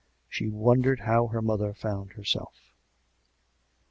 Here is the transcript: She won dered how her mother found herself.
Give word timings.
She 0.27 0.49
won 0.49 0.81
dered 0.81 1.01
how 1.01 1.27
her 1.27 1.43
mother 1.43 1.75
found 1.75 2.13
herself. 2.13 2.73